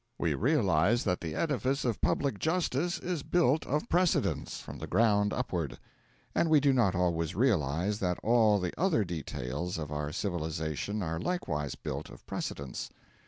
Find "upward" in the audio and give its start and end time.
5.31-5.77